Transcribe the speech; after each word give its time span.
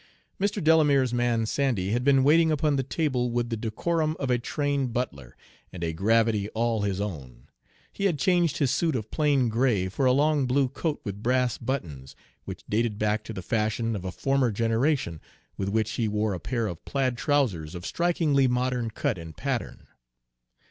Mr. 0.39 0.63
Delamere's 0.63 1.13
man 1.13 1.45
Sandy 1.45 1.91
had 1.91 2.03
been 2.03 2.23
waiting 2.23 2.51
upon 2.51 2.75
the 2.75 2.81
table 2.81 3.29
with 3.29 3.51
the 3.51 3.55
decorum 3.55 4.15
of 4.19 4.31
a 4.31 4.39
trained 4.39 4.93
butler, 4.93 5.37
and 5.71 5.83
a 5.83 5.93
gravity 5.93 6.49
all 6.55 6.81
his 6.81 6.99
own. 6.99 7.49
He 7.93 8.05
had 8.05 8.17
changed 8.17 8.57
his 8.57 8.71
suit 8.71 8.95
of 8.95 9.11
plain 9.11 9.47
gray 9.47 9.89
for 9.89 10.07
a 10.07 10.11
long 10.11 10.47
blue 10.47 10.69
coat 10.69 10.99
with 11.03 11.21
brass 11.21 11.59
buttons, 11.59 12.15
which 12.45 12.63
dated 12.67 12.97
back 12.97 13.23
to 13.25 13.31
the 13.33 13.43
fashion 13.43 13.95
of 13.95 14.03
a 14.03 14.11
former 14.11 14.49
generation, 14.49 15.21
with 15.55 15.69
which 15.69 15.91
he 15.91 16.07
wore 16.07 16.33
a 16.33 16.39
pair 16.39 16.65
of 16.65 16.83
plaid 16.83 17.15
trousers 17.15 17.75
of 17.75 17.85
strikingly 17.85 18.47
modern 18.47 18.89
cut 18.89 19.19
and 19.19 19.37
pattern. 19.37 19.85